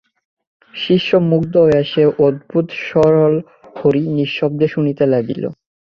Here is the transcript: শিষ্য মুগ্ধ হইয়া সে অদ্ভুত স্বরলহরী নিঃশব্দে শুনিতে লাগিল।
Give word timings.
শিষ্য 0.73 1.09
মুগ্ধ 1.31 1.53
হইয়া 1.65 1.83
সে 1.83 2.03
অদ্ভুত 2.19 2.67
স্বরলহরী 2.85 4.03
নিঃশব্দে 4.17 4.67
শুনিতে 4.67 5.03
লাগিল। 5.07 5.43